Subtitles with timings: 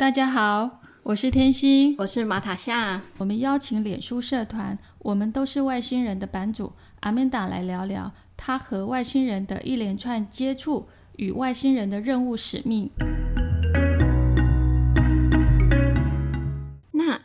[0.00, 3.02] 大家好，我是天心，我是马塔夏。
[3.18, 12.90] 我们邀请脸书社团，我们都是外星人的版主阿曼达来聊聊他和外星人的一连串接触与外星人的任务使命。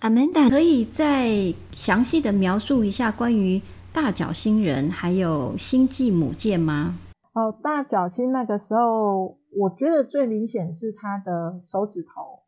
[0.02, 3.62] Amanda 可以再详细的描述一下关于
[3.94, 6.96] 大角星人还有星际母舰吗？
[7.32, 12.44] 哦，大角星那个时候，我觉得最明显是他的手指头，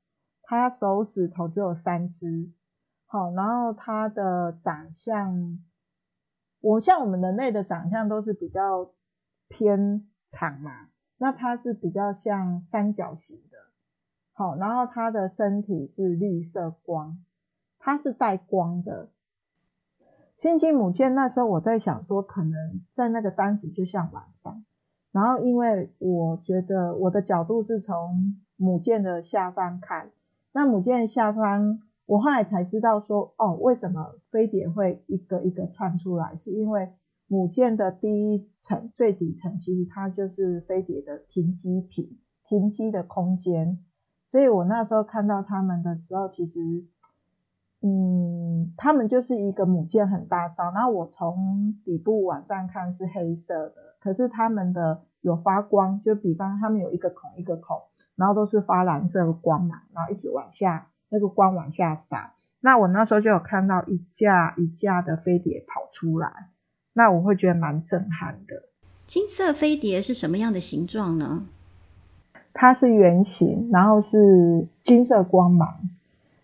[0.50, 2.50] 他手指头只有三只，
[3.06, 5.60] 好，然后他的长相，
[6.62, 8.94] 我像我们人类的长相都是比较
[9.50, 10.88] 偏长嘛，
[11.18, 13.58] 那它是比较像三角形的，
[14.32, 17.20] 好，然后它的身体是绿色光。
[17.80, 19.10] 它是带光的，
[20.38, 24.66] 星际母舰那时候我在想说，可能在那个当时就像晚上，
[25.12, 30.12] 然后因为我觉得我的角度是从母舰的下方看，
[30.54, 36.90] 那母舰下方，我后来才知道说，哦，为什么飞碟会一个一个窜出来，是因为
[37.28, 43.84] 母舰的第一层最底层其实它就是飞碟的停机坪、停机的空间，
[44.30, 46.86] 所以我那时候看到他们的时候，其实。
[47.80, 57.78] 嗯，他们就是一个母舰很大艘，然后我从底部往上看是黑色的，可是他们的有发光，就比方他们有一个孔一个孔，
[58.18, 62.34] 然后都是发蓝色的光芒，然后一直往下，那个光往下洒。
[62.60, 66.50] 那我那时候就有看到一架一架的飞碟跑出来，
[66.92, 68.64] 那我会觉得蛮震撼的。
[69.06, 71.46] 金色飞碟是什么样的形状呢？
[72.54, 75.76] 它是圆形，然后是金色光芒。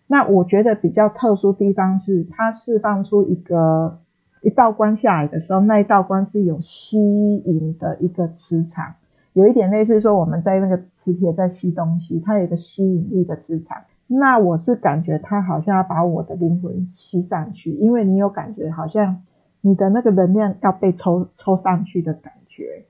[0.06, 3.98] 那我觉得比较特殊地方是，它释放出一个
[4.42, 6.98] 一道光下来的时候，那一道光是有吸
[7.38, 8.94] 引的一个磁场，
[9.34, 13.84] 有一点类似说我们在那个磁铁在吸东西，它有一个吸引力的磁场。
[14.06, 19.22] 那我是感觉它好像要把我的灵魂吸上去，因为你有感觉好像
[19.60, 22.86] 你的那个能量要被抽抽上去的感觉。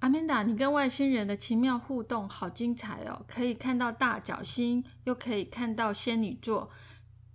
[0.00, 3.22] 阿曼达，你跟外星人的奇妙互动好精彩哦！
[3.26, 6.68] 可以看到大角星，又可以看到仙女座，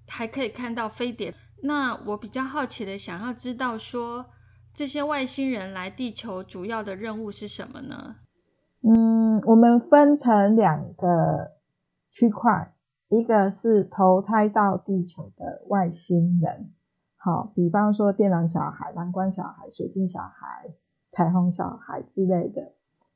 [0.08, 1.34] 还可以看到飞碟。
[1.64, 4.28] 那我比较好奇的，想要知道说，
[4.74, 8.18] 这些外星人来地球主要的任务是什么呢？
[8.82, 11.52] 嗯，我们分成两个
[12.12, 12.74] 区块，
[13.10, 16.72] 一个是投胎到地球的外星人，
[17.18, 20.74] 好，比方说电缆小孩、蓝光小孩、水晶小孩。
[21.14, 22.72] 彩虹小孩之类的，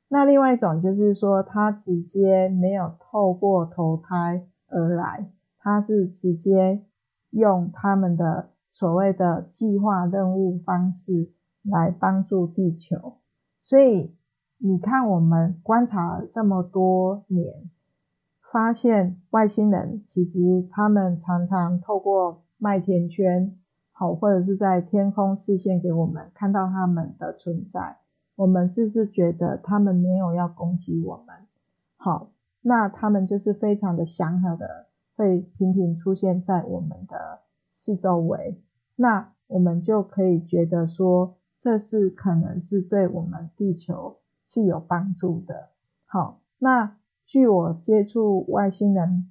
[0.08, 6.84] 那另外一种就是说，他直接没有透过投胎而来，他是直接
[7.30, 11.30] 用他们的所谓的计划任务方式
[11.62, 13.16] 来帮助地球。
[13.62, 14.14] 所以
[14.58, 17.70] 你看，我们观察这么多年，
[18.50, 23.56] 发现外星人其实他们常常透过麦田圈。
[23.92, 27.96] 好，或者是在天空视线给我们看到他们的存在，
[28.34, 31.34] 我们是不是觉得他们没有要攻击我们？
[31.96, 32.30] 好，
[32.60, 37.40] 那他们就是非常的祥和的，会频频出现在我们的
[37.72, 38.60] 四周围，
[38.96, 45.70] 那我们就可以觉得说，这是可能是对我们地球是有帮助的。
[46.06, 46.96] 好，那
[47.26, 49.30] 据我接触外星人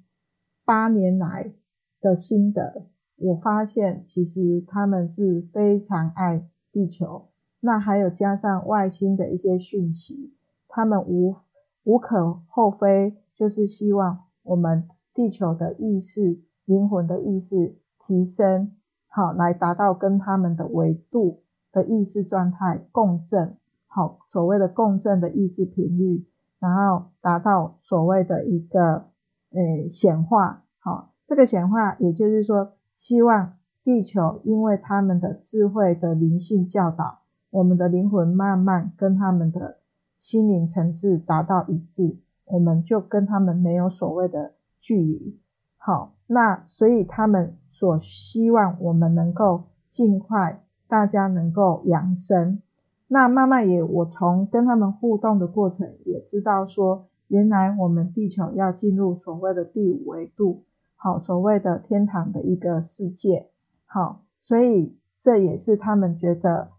[0.64, 1.52] 八年来
[2.00, 2.86] 的心得。
[3.18, 7.28] 我发现其实他们是非常爱地球，
[7.60, 10.34] 那还有加上外星的一些讯息，
[10.68, 11.36] 他们无
[11.82, 18.76] 无可厚非，就是希望我们地球的意识、灵魂的意识提升，
[19.08, 21.42] 好来达到跟他们的维度
[21.72, 23.56] 的意识状态共振，
[23.96, 26.26] 好所谓的共振的意识频率，
[26.60, 29.06] 然后达到所谓的一个
[29.50, 32.74] 呃显化，好这个显化也就是说。
[32.98, 37.18] 希望地球因为他们的智慧的灵性教导，
[37.50, 39.76] 我们的灵魂慢慢跟他们的
[40.18, 42.16] 心灵层次达到一致，
[42.46, 45.38] 我们就跟他们没有所谓的距离。
[45.76, 52.62] 好，那所以他们所希望我们能够尽快，大家能够扬升。
[53.08, 60.64] 那慢慢也，我从跟他们互动的过程也知道说，原来我们地球要进入所谓的第五维度。
[60.98, 63.48] 好所谓的天堂的一个世界，
[63.84, 66.70] 好，所以这也是他们觉得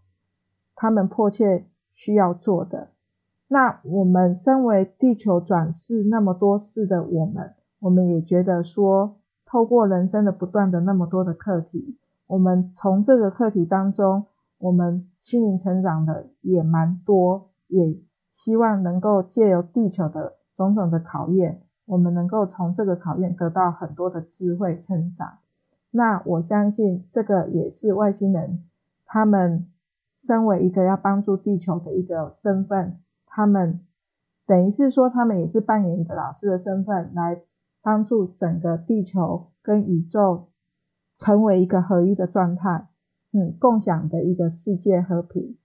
[0.74, 1.64] 他们迫切
[1.94, 2.88] 需要做的。
[3.46, 9.16] 那我们身为地球转世那么多世的我们，我们也觉得说，
[9.46, 11.96] 透过人生的不断的那么多的课题，
[12.26, 14.26] 我们从这个课题当中，
[14.58, 17.98] 我们心灵成长的也蛮多，也
[18.32, 21.62] 希望能够借由地球的种种的考验。
[21.86, 25.38] 我们能够从这个考验得到很多的智慧成长，
[25.90, 28.64] 那我相信这个也是外星人
[29.06, 29.68] 他们
[30.18, 33.80] 身为一个要帮助地球的一个身份，他们
[34.46, 37.40] 等于是说他们也是扮演一个老师的身份，来
[37.80, 40.48] 帮助整个地球跟宇宙
[41.16, 42.86] 成为一个合一的状态，
[43.32, 45.56] 嗯，共享的一个世界和平。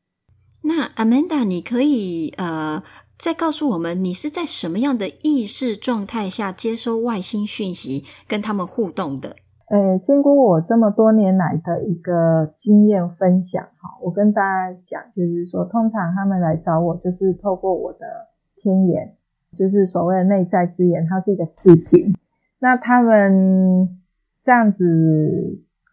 [0.63, 2.83] 那 Amanda，你可以呃。
[3.15, 9.38] 再告诉我们，你是在什么样的意识状态下接收外星讯息，跟他们互动的？
[9.69, 18.00] 呃，经过我这么多年来的一个经验分享，哈，我跟大家讲，就是说，通常他们来找我，就是透过我的
[18.57, 19.16] 天眼，
[19.57, 22.13] 就是所谓的内在之眼，它是一个视频。
[22.59, 24.01] 那他们
[24.42, 24.83] 这样子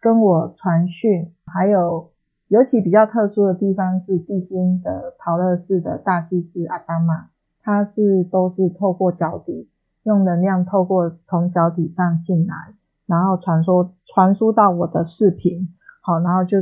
[0.01, 2.09] 跟我传讯，还有。
[2.47, 7.29] 尤其比较特殊的地方是地心的陶乐寺的大祭司阿达玛，
[7.63, 9.69] 他是都是透过脚底
[10.03, 12.53] 用能量透过从脚底这样进来，
[13.05, 15.69] 然后传说传输到我的视频，
[16.01, 16.57] 好，然后就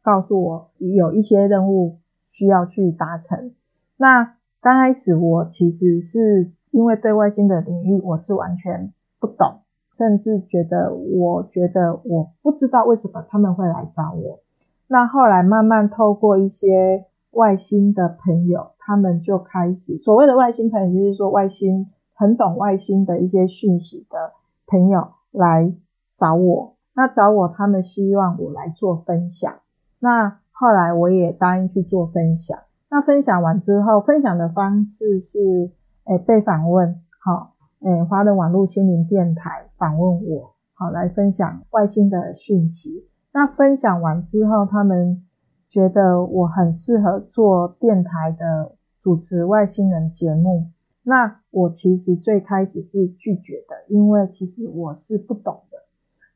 [0.00, 1.98] 告诉我有一些任务
[2.30, 3.50] 需要去达成。
[3.96, 9.61] 那刚开始我其实是因为对外星的领域我是完全不懂，
[9.98, 14.40] 甚至觉得我觉得我不知道为什么他们会来找我。
[14.88, 24.32] 那后来慢慢透过一些外星的朋友，他们就开始所谓的外星朋友，就是说外星很懂外星的一些讯息的
[24.66, 25.72] 朋友来
[26.16, 26.74] 找我。
[26.94, 29.60] 那找我，他们希望我来做分享。
[29.98, 32.58] 那后来我也答应去做分享。
[32.90, 35.70] 那分享完之后，分享的方式是，
[36.04, 37.51] 诶被访问，好，
[37.84, 43.08] 诶华人网络心灵电台访问我，好来分享外星的讯息。
[43.32, 45.24] 那分享完之后，他们
[45.68, 50.68] 觉得我很适合做电台的主持外星人节目。
[51.02, 55.78] 那我其实最开始是拒绝的，因为其实我是不懂的。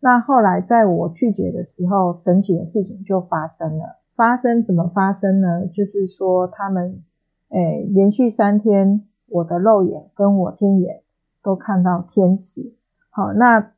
[0.01, 4.01] 那后来在我拒绝的时候，神奇的事情就发生了。
[4.17, 5.69] 发生怎么发生呢？
[5.69, 7.05] 就是说他们
[7.51, 11.03] 诶连续三天，我的肉眼跟我天眼
[11.47, 12.75] 都看到天使。
[13.11, 13.73] 好，那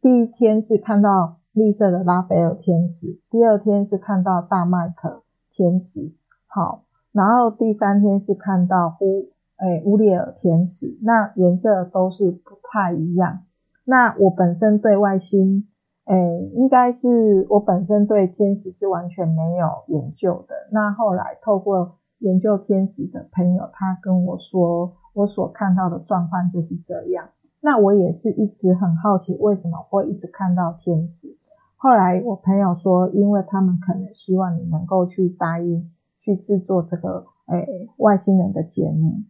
[0.00, 1.34] 第一天是看到。
[1.54, 6.12] 绿色的拉斐尔天使，第二天是看到大麦克天使，
[6.46, 13.40] 好，然后第三天是看到乌诶乌列尔天使，那颜色都是不太一样。
[13.84, 15.66] 那我本身对外星，
[16.04, 20.54] 诶应该是我本身对天使是完全没有研究的。
[20.70, 27.30] 那后来透过研究天使的朋友，他跟我说，我所看到的状况就是这样。
[27.60, 31.36] 那我也是一直很好奇，为什么会一直看到天使？
[31.76, 39.24] 后来我朋友说，因为他们可能希望你能够去答应去制作这个诶外星人的节目，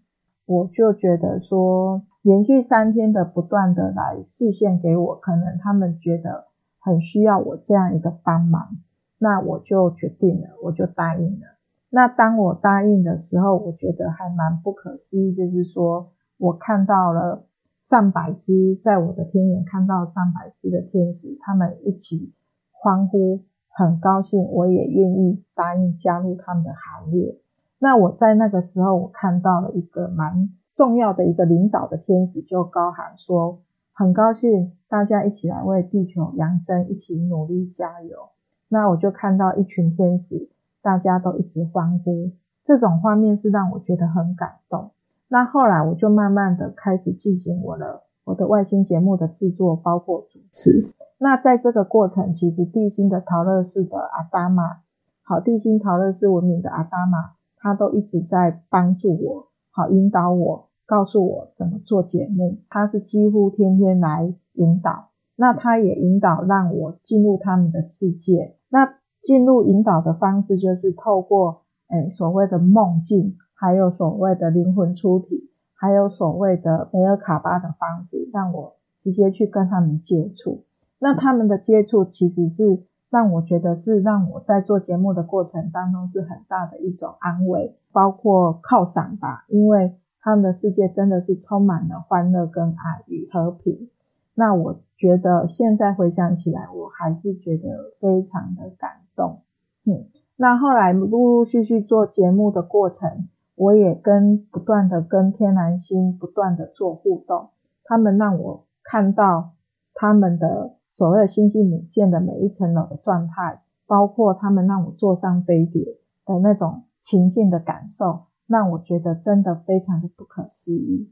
[0.45, 6.49] 我就觉得说，连续三天的不断的来视线给我，可能他们觉得
[6.79, 8.77] 很需要我这样一个帮忙，
[9.19, 11.58] 那我就决定了，我就答应了。
[11.91, 17.47] 那当我答应的时候，我觉得还蛮不可思议，就是说我看到了
[17.89, 22.33] 上百只，在我的天眼看到上百只的天使，他们一起。
[22.81, 27.37] 欢呼，很高兴，我也愿意答应加入他们的行列。
[27.81, 38.29] 那我在那个时候，我看到了一个蛮重要的一个领导的天使，就高喊说：“很高兴大家一起来为地球扬声，一起努力加油。”
[38.71, 40.49] 那我就看到一群天使，
[40.83, 42.33] 大家都一直欢呼，
[42.65, 44.93] 这种画面是让我觉得很感动。
[45.29, 50.89] 那后来我就慢慢的开始进行我的我的外星节目的制作，包括主持。
[51.19, 54.79] 那在这个过程，其实地心的陶乐寺的阿达玛，
[55.25, 62.59] 好，地心陶乐寺文明的阿达玛，他都一直在帮助我，好，引导我，告诉我怎么做节目。
[62.71, 68.57] 他是几乎天天来引导，那他也引导让我进入他们的世界。
[68.69, 80.65] 那进入引导的方式，就是透过诶所谓的梦境，还有所谓的灵魂出体，还有所谓的梅尔卡巴的方式，让我直接去跟他们接触。
[80.99, 93.89] 那他们的接触其实是让我觉得是让我在做节目的过程当中是很大的一种安慰，包括犒赏吧，因为他们的世界真的是充满了欢乐跟爱与和平。
[94.35, 99.43] 那我觉得现在回想起来，我还是觉得非常的感动。
[99.85, 100.07] 嗯，
[100.37, 107.51] 那后来陆陆续续做节目的过程，我也跟不断的跟天蓝星不断的做互动，
[107.83, 109.55] 他们让我看到
[109.95, 115.85] 他们的所谓的星际母舰的每一层楼的状态，包括他们让我坐上飞碟
[116.25, 121.11] 的那种情境的感受，让我觉得真的非常的不可思议。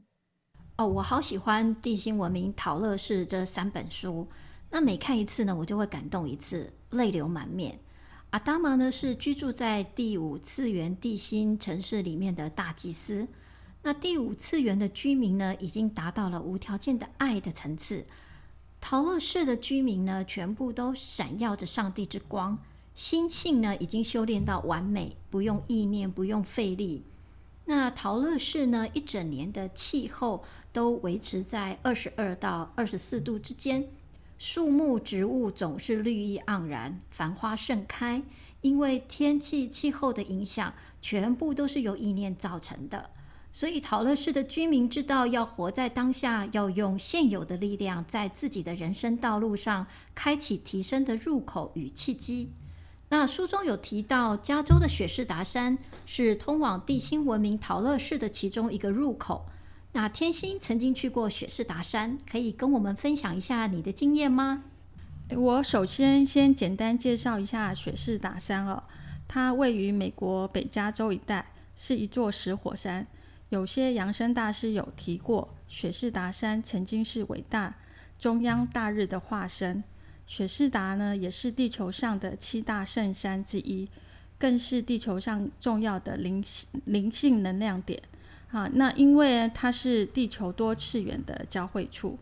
[0.77, 4.27] 哦，我好喜欢《地心文明》《陶乐士》这三本书。
[4.69, 7.79] 那每看一次呢，我就会感动一次，泪流满面。
[8.37, 13.27] 阿达玛呢是居住在第五次元地心城市里面的大祭司。
[13.81, 18.05] 那第五次元的居民呢，已经达到了无条件的爱的层次。
[18.79, 22.59] 陶乐市的居民呢，全部都闪耀着上帝之光，
[22.93, 27.05] 心性呢已经修炼到完美，不用意念，不用费力。
[27.65, 28.87] 那陶乐市呢？
[28.93, 33.87] 一整年的气候都维持在二十二到二十四度之间，
[34.37, 38.21] 树木植物总是绿意盎然，繁花盛开。
[38.61, 43.11] 因为天气气候的影响，全部都是由意念造成的。
[43.51, 52.51] 所以陶乐市的居民知道，要活在当下，要用现有的力量，在自己的人生道路上开启提升的入口与契机。
[53.09, 59.45] 那书中有提到，加州的雪士达山是通往地心文明陶乐市的其中一个入口。
[59.97, 64.63] 那天心曾经去过雪士达山，可以跟我们分享一下你的经验吗？
[65.31, 68.83] 我首先先简单介绍一下雪士达山哦，
[69.27, 73.07] 它位于美国北加州一带，是一座死火山。
[73.49, 77.75] 有些扬声大师有提过，雪士达山曾经是伟大
[78.19, 79.83] 中央大日的化身。
[80.27, 83.89] 雪士达呢，也是地球上的七大圣山之一，
[84.37, 86.45] 更是地球上重要的灵
[86.85, 87.99] 灵性能量点。
[88.51, 92.17] 啊，那因为它是地球多次元的交汇处，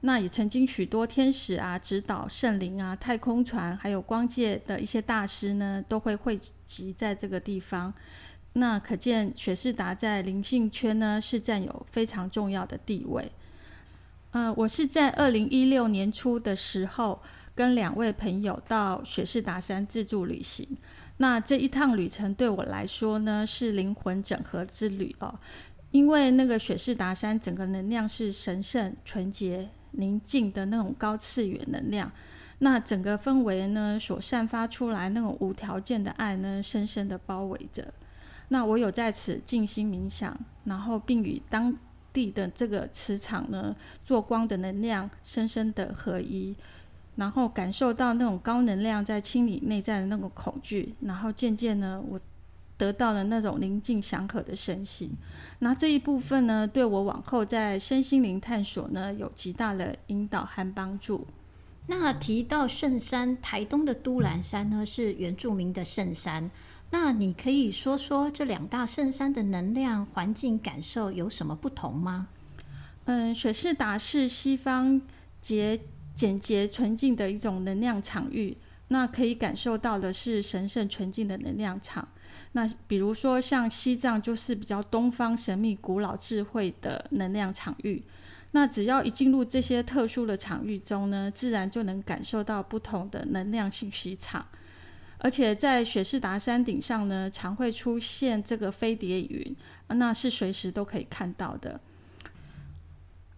[0.00, 7.92] 那也曾经许多天使啊、指导圣灵啊、太空船，还有光界的一些大师呢，都会汇集在这个地方。
[8.54, 13.30] 那可见雪士达在灵性圈呢，是占有非常重要的地位。
[14.32, 17.20] 呃，我是在二零一六年初的时候。
[17.52, 20.66] 跟两位朋友到雪士达山自助旅行，
[21.22, 25.38] 那这一趟旅程对我来说呢是灵魂整合之旅哦，
[25.90, 32.10] 因为那个雪士达山整个能量是神圣、纯洁、宁静的那种高次元能量，
[32.60, 37.92] 那整个氛围呢所散发出来那种无条件的爱呢，深深的包围着。
[38.48, 40.34] 那我有在此静心冥想，
[40.64, 41.76] 然后并与当
[42.14, 46.56] 地的这个磁场呢做光的能量深深的合一。
[47.20, 52.18] 然后感受到那种高能量在清理内在的那种恐惧，然后渐渐呢，我
[52.78, 55.10] 得到了那种宁静祥和的身心。
[55.58, 61.26] 那这一部分呢，对我往后在身心灵探索呢，有极大的引导和帮助。
[61.88, 66.50] 那提到圣山，台东的都兰山呢，是原住民的圣山。
[66.90, 72.28] 那你可以说说这两大圣山的能量环境感受有什么不同吗？
[73.04, 75.02] 嗯，水士达是西方
[75.42, 75.78] 节。
[76.20, 78.54] 简洁纯净的一种能量场域，
[78.88, 82.06] 那可以感受到的是神圣纯净的能量场。
[82.52, 88.02] 那比如说像西藏，就是比较东方神秘、古老、智慧的能量场域。
[88.50, 94.44] 那只要一进入这些特殊的场域中呢，自然就能感受到不同的能量信息场。
[95.16, 99.56] 而且在雪士达山顶上呢，常会出现这个飞碟云，
[99.88, 101.80] 那是随时都可以看到的。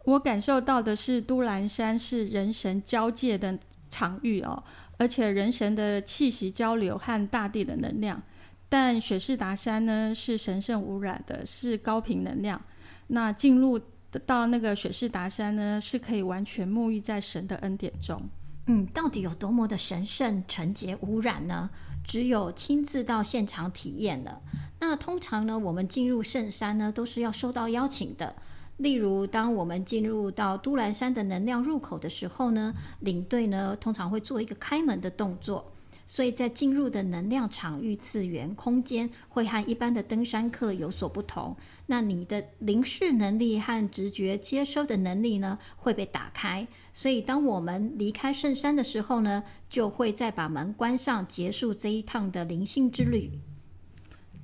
[0.05, 4.63] 我感受到的是，都兰山是人神交界的场域哦，
[4.97, 8.23] 而且人神的气息交流和大地的能量。
[8.69, 12.61] 但雪士达山呢，是神圣无染的，是高频能量。
[13.09, 13.79] 那进入
[14.27, 18.21] 到那个雪士达山呢，是可以完全沐浴在神的恩典中。
[18.67, 21.69] 嗯，到底有多么的神圣、纯洁、无染呢？
[22.03, 24.41] 只有亲自到现场体验了。
[24.81, 28.35] 那通常呢，我们进入圣山呢，都是要收到邀请的。
[28.83, 35.73] 例如，当我们进入到都兰山的能量入口的时候呢，领队呢通常会做一个开门的动作，
[36.05, 41.57] 所以在进入的能量场域次元空间会和一般的登山客有所不同。
[41.87, 53.39] 那你的灵视能力和直觉接收的能力呢会被打开，所以当我们离开圣山的时候呢，就会再把门关上，结束这一趟的灵性之旅。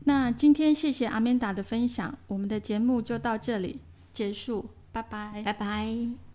[0.04, 3.80] 那今天谢谢阿曼达的分享，我们的节目就到这里。
[4.18, 6.27] 结束，拜拜，拜拜。